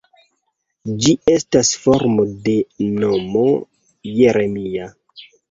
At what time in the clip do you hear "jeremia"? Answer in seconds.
4.15-4.91